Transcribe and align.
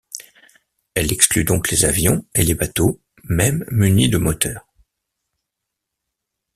Elle 0.95 1.13
exclut 1.13 1.43
donc 1.43 1.69
les 1.69 1.85
avions 1.85 2.25
et 2.33 2.41
les 2.41 2.55
bateaux, 2.55 2.99
mêmes 3.23 3.63
munis 3.69 4.09
de 4.09 4.17
moteurs. 4.17 4.65